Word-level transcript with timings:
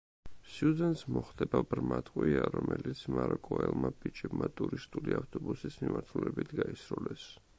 სიუზენს 0.51 1.01
მოხდება 1.17 1.59
ბრმა 1.73 1.99
ტყვია, 2.07 2.47
რომელიც 2.55 3.03
მაროკოელმა 3.17 3.93
ბიჭებმა 4.05 4.51
ტურისტული 4.61 5.17
ავტობუსის 5.21 5.81
მიმართულებით 5.85 6.53
გაისროლეს. 6.63 7.31